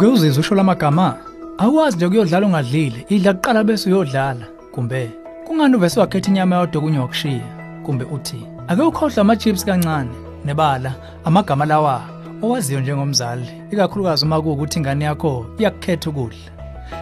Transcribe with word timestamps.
Uke 0.00 0.08
uzizwe 0.08 0.40
usho 0.40 0.54
lamagama? 0.54 1.14
Akwazi 1.58 1.96
nje 1.96 2.06
ukuyodlala 2.06 2.46
ungadlile, 2.46 3.06
idla 3.08 3.34
kuqala 3.34 3.64
bese 3.64 3.90
uyodlala. 3.90 4.46
Kumbe 4.72 5.10
kungani 5.46 5.76
uvese 5.76 6.00
wakhetha 6.00 6.28
inyama 6.30 6.56
yodwa 6.56 6.82
kunye 6.82 6.98
wakushiya? 6.98 7.82
Kumbe 7.82 8.04
uthi 8.04 8.46
ake 8.68 8.82
ukhohlwa 8.82 9.20
ama 9.20 9.36
chips 9.36 9.64
kancane 9.64 10.10
nebala 10.44 10.94
amagama 11.24 11.64
lawa 11.66 12.02
owaziyo 12.42 12.80
njengomzali, 12.80 13.46
ikakhulukazi 13.70 14.24
uma 14.24 14.42
kuwukuthi 14.42 14.78
ingane 14.78 15.04
yakho 15.04 15.46
iyakukhetha 15.58 16.10
ukudla. 16.10 16.50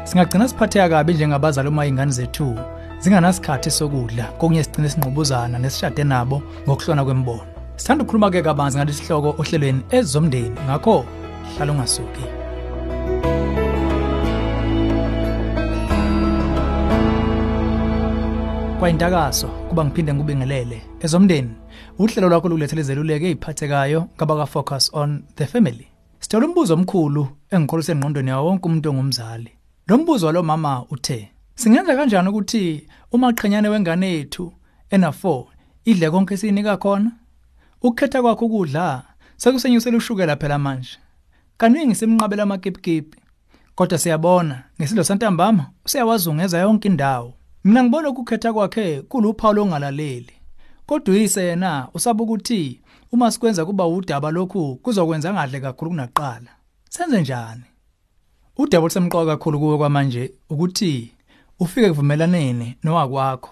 Singagcina 0.04 0.48
siphatheka 0.48 0.88
kabi 0.88 1.14
njengabazali 1.14 1.68
uma 1.68 1.86
ingane 1.86 2.12
zethu 2.12 2.58
zinganasikhathi 3.00 3.70
sokudla, 3.70 4.24
kokunye 4.24 4.64
sigcine 4.64 4.88
sinqubuzana 4.88 5.58
nesishade 5.58 6.04
nabo 6.04 6.42
ngokuhlona 6.66 7.04
kwembono. 7.04 7.46
Sithanda 7.76 8.02
ukukhuluma 8.02 8.30
ke 8.30 8.42
kabanzi 8.42 8.78
ngalesi 8.78 9.02
sihloko 9.04 9.34
ohlelweni 9.38 9.82
ezomndeni, 9.90 10.56
ngakho 10.66 11.04
hlala 11.56 11.72
ungasuki. 11.72 12.47
Kwayintakaso 18.78 19.48
kuba 19.48 19.84
ngiphinde 19.84 20.14
ngibingelele 20.14 20.82
ezomndeni 21.00 21.50
uhlelo 21.98 22.28
lwakho 22.28 22.48
lokulethela 22.48 22.80
izeluleko 22.80 23.26
eziphathekayo 23.26 24.00
ngabaka 24.16 24.46
focus 24.46 24.90
on 24.94 25.22
the 25.36 25.46
family. 25.46 25.88
Sithola 26.20 26.46
umbuzo 26.46 26.74
omkhulu 26.74 27.28
engikholisa 27.50 27.92
engqondweni 27.92 28.30
yawo 28.30 28.46
wonke 28.46 28.66
umuntu 28.66 28.90
ongumzali. 28.90 29.50
Lo 29.88 29.98
mbuzo 29.98 30.26
walo 30.26 30.42
mama 30.42 30.84
uthe 30.90 31.30
singenza 31.54 31.96
kanjani 31.96 32.28
ukuthi 32.28 32.86
uma 33.12 33.32
qhenyane 33.32 33.68
wengane 33.68 34.12
yethu 34.12 34.52
ena 34.90 35.08
4 35.08 35.44
idle 35.84 36.10
konke 36.10 36.36
sinika 36.36 36.76
khona? 36.76 37.10
Ukukhetha 37.82 38.22
kwakho 38.22 38.46
ukudla 38.46 39.02
sekusenyusela 39.36 39.96
ushukela 39.96 40.36
phela 40.36 40.58
manje. 40.58 40.98
Kaningi 41.56 41.94
simnqabela 41.94 42.42
amakipikipi 42.42 43.18
kodwa 43.74 43.98
siyabona 43.98 44.62
ngesidlo 44.80 45.04
santambama 45.04 45.66
usiyawazungeza 45.84 46.58
yonke 46.58 46.88
indawo. 46.88 47.37
Mina 47.64 47.82
ngibona 47.82 48.08
ukukhetha 48.08 48.52
kwakhe 48.52 49.02
kuluphawu 49.02 49.54
longalaleli. 49.54 50.32
Kodwa 50.86 51.14
uyise 51.14 51.42
yena 51.44 51.88
usaba 51.94 52.24
ukuthi 52.24 52.80
uma 53.12 53.30
sikwenza 53.30 53.66
kuba 53.66 53.86
udaba 53.86 54.30
lokhu 54.30 54.76
kuzokwenza 54.76 55.32
ngadle 55.32 55.60
kakhulu 55.60 55.90
kunaqala. 55.90 56.50
Senze 56.88 57.20
njani? 57.20 57.62
Udaba 58.56 58.84
olusemqoka 58.84 59.26
kakhulu 59.26 59.58
kuwe 59.58 59.78
kwamanje 59.78 60.32
ukuthi 60.50 61.12
ufike 61.60 61.88
kuvumelaneni 61.88 62.76
nowakwakho. 62.82 63.50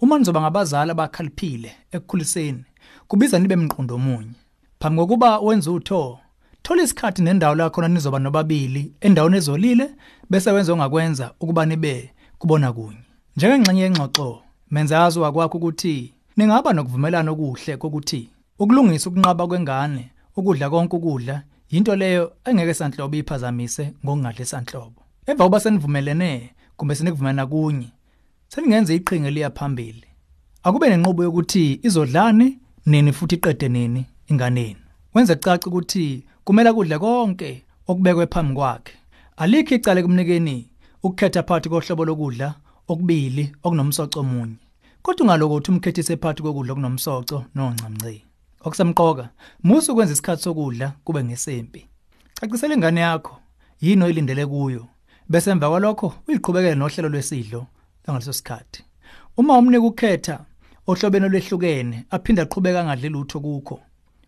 Uma 0.00 0.18
nizoba 0.18 0.40
ngabazali 0.40 0.90
abakhaliphile 0.90 1.72
ekukhuliseni 1.92 2.64
kubiza 3.08 3.38
nibe 3.38 3.56
mqondo 3.56 3.94
omunye. 3.94 4.32
Phambi 4.80 5.00
kokuba 5.00 5.38
wenze 5.38 5.70
utho 5.70 6.18
thola 6.62 6.82
isikhathi 6.82 7.22
nendawo 7.22 7.54
la 7.54 7.70
khona 7.70 7.88
nizoba 7.88 8.18
nobabili 8.18 8.92
endaweni 9.00 9.36
ezolile 9.36 9.90
bese 10.30 10.50
wenza 10.50 10.72
ongakwenza 10.72 11.34
ukuba 11.40 11.66
nibe 11.66 12.14
kubona 12.38 12.72
kunye. 12.72 13.07
Njengengxenye 13.38 13.82
yengxoxo 13.82 14.28
menza 14.70 14.96
yazi 14.96 15.18
wakwakho 15.18 15.58
ukuthi 15.58 16.12
ningaba 16.36 16.72
nokuvumelana 16.72 17.30
okuhle 17.30 17.76
kokuthi 17.76 18.20
ukulungisa 18.58 19.10
ukunqaba 19.10 19.46
kwengane 19.46 20.04
ukudla 20.36 20.70
konke 20.70 20.96
ukudla 20.96 21.36
yinto 21.70 21.96
leyo 22.00 22.24
engeke 22.44 22.74
sanhlobo 22.74 23.16
iphazamise 23.16 23.84
ngokungadle 24.02 24.44
sanhlobo. 24.44 25.00
Emva 25.26 25.44
kuba 25.44 25.60
senivumelene 25.60 26.30
kumbe 26.76 26.94
senikuvumelana 26.94 27.46
kunye 27.46 27.88
seningenza 28.48 28.94
iqhinga 28.94 29.30
liya 29.30 29.50
phambili. 29.50 30.08
Akube 30.62 30.88
nenqubo 30.88 31.22
yokuthi 31.22 31.80
izodlane 31.86 32.58
nini 32.86 33.12
futhi 33.12 33.34
iqede 33.34 33.68
nini 33.68 34.06
inganeni. 34.30 34.82
Wenze 35.14 35.36
caca 35.36 35.66
ukuthi 35.66 36.24
kumele 36.44 36.72
kudle 36.72 36.98
konke 36.98 37.62
okubekwe 37.86 38.26
phambi 38.26 38.54
kwakhe. 38.54 38.94
Alikho 39.36 39.74
icala 39.74 40.02
kumnikeni 40.02 40.56
ukukhetha 41.02 41.42
phakathi 41.42 41.68
kohlobo 41.68 42.04
lokudla 42.04 42.54
okubili 42.88 43.52
okunomsoco 43.62 44.20
omunye. 44.20 44.56
Kodwa 45.02 45.24
ungaloko 45.24 45.54
uthi 45.54 45.70
umkhethise 45.70 46.16
phakathi 46.16 46.42
kokudla 46.42 46.72
okunomsoco 46.72 47.44
noncamncane 47.54 48.22
okusemqoka 48.64 49.28
musu 49.62 49.92
ukwenza 49.92 50.12
isikhathi 50.12 50.42
sokudla 50.42 50.92
kube 51.04 51.24
ngesempi. 51.24 51.86
Cacisela 52.40 52.74
ingane 52.74 53.00
yakho 53.00 53.34
yini 53.80 54.04
oyilindele 54.04 54.46
kuyo? 54.46 54.86
Bese 55.28 55.50
emva 55.50 55.68
kwalokho 55.68 56.14
uyiqhubekele 56.28 56.74
nohlelo 56.74 57.08
lwesidlo 57.08 57.66
ngaleso 58.04 58.32
sikhathi. 58.32 58.84
Uma 59.36 59.58
umnika 59.58 59.86
ukhetha 59.86 60.44
ohlobeni 60.86 61.26
olwehlukene 61.26 62.04
aphinda 62.10 62.42
aqhubeka 62.42 62.84
ngadle 62.84 63.08
lutho 63.08 63.40
kukho. 63.40 63.80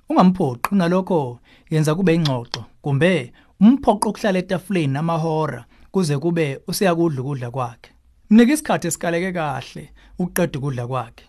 Ungamphoqi 0.09 0.75
nalokho 0.75 1.41
yenza 1.71 1.95
kube 1.95 2.15
ingxoxo 2.15 2.65
kumbe 2.83 3.33
umphoqo 3.61 4.09
okuhlala 4.09 4.39
etafuleni 4.39 4.99
amahora 4.99 5.65
kuze 5.93 6.19
kube 6.19 6.61
usiyakudla 6.69 7.21
ukudla 7.21 7.51
kwakhe. 7.51 7.91
Mnika 8.31 8.53
isikhathi 8.53 8.87
esikaleke 8.87 9.33
kahle 9.33 9.93
uqeda 10.19 10.59
ukudla 10.59 10.87
kwakhe. 10.87 11.25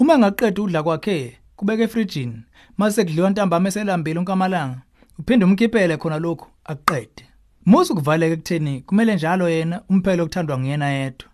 Uma 0.00 0.14
engaqeda 0.14 0.62
ukudla 0.62 0.82
kwakhe 0.82 1.38
kubeke 1.56 1.82
efrijini 1.82 2.42
mase 2.78 3.04
kudliwa 3.04 3.30
ntambama 3.30 3.68
eselambile 3.68 4.18
unkamalanga 4.18 4.78
uphinde 5.18 5.44
umkhiphele 5.44 5.96
khona 5.96 6.18
lokhu 6.18 6.46
akuqede 6.64 7.24
musu 7.66 7.94
kuvaleka 7.94 8.34
ekutheni 8.34 8.80
kumele 8.80 9.14
njalo 9.14 9.48
yena 9.48 9.82
umphelo 9.90 10.22
okuthandwa 10.22 10.58
nguyena 10.58 10.88
yedwa 10.96 11.28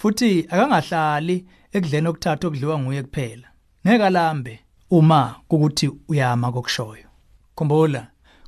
futhi 0.00 0.46
akangahlali 0.52 1.36
ekudleni 1.72 2.08
okuthatha 2.08 2.46
okudliwa 2.46 2.78
nguye 2.78 3.02
kuphela. 3.02 3.48
Ngeke 3.86 4.04
alambe 4.04 4.60
uma 4.90 5.20
kukuthi 5.48 5.90
uyama 6.08 6.52
kokushoyo. 6.52 7.08
Khumbula 7.56 8.02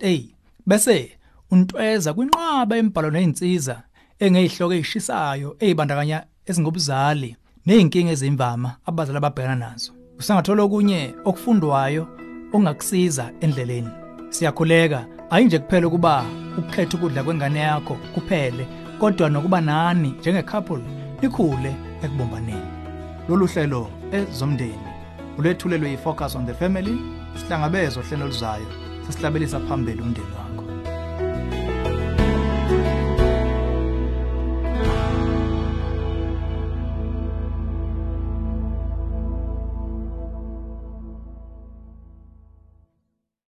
bese 0.68 1.12
untweza 1.52 2.14
kwinqaba 2.14 2.78
embhalo 2.78 3.12
nezinsiza 3.12 3.84
engeyihloko 4.20 4.74
ezishisayo 4.74 5.56
ezibandakanya 5.60 6.24
ezingobuzali 6.46 7.36
nezinkinga 7.66 8.12
ezimvama 8.12 8.76
abazali 8.86 9.18
ababhekana 9.18 9.56
nazo. 9.56 9.92
Usangathola 10.20 10.64
okunye 10.64 11.14
okufundwayo 11.26 12.08
ongakusiza 12.54 13.32
endleleni. 13.44 13.90
Siyakhuleka 14.30 15.06
ayinje 15.30 15.60
kuphela 15.60 15.88
ukuba 15.88 16.26
ukukhetha 16.58 16.98
ukudla 16.98 17.24
kwengane 17.24 17.60
yakho 17.60 17.96
kuphele 18.14 18.68
kodwa 19.00 19.30
nokuba 19.30 19.62
nani 19.62 20.10
njengecouple 20.20 20.84
likhule 21.22 21.76
ekubombaneni. 22.04 22.72
Lolu 23.30 23.48
hlelo 23.48 23.88
ezomndeni 24.12 24.90
ulethulelwe 25.38 25.90
yifocus 25.92 26.36
on 26.36 26.46
the 26.46 26.54
family 26.54 26.98
sihlangabezwe 27.36 28.04
hlelo 28.04 28.26
luzayo 28.26 28.68
sesihlabelisa 29.08 29.60
phambili 29.60 30.02
umndeni 30.02 30.49